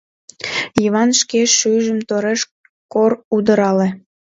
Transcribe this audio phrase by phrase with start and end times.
[0.83, 2.41] —Йыван шке шӱйжым тореш
[2.93, 3.87] кор удырале.